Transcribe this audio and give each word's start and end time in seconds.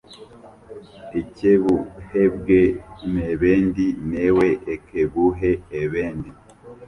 ekebuhebwe 1.19 2.59
n’ebendi 3.13 3.85
newe 4.09 4.49
ekebuhe 4.73 5.51
ebendi. 5.81 6.29